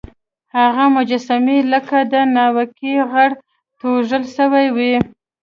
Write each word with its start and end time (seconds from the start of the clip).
هغه 0.57 0.83
مجسمې 0.95 1.57
لکه 1.71 1.97
د 2.13 2.15
ناوکۍ 2.35 2.95
غر 3.11 3.31
توږل 3.79 4.23
سوی 4.37 4.67
وې. 4.75 4.95